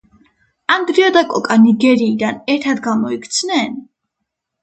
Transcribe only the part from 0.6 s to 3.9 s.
ანდრია და კოკა ნიგერიიდან ერთად გამოიქცნენ?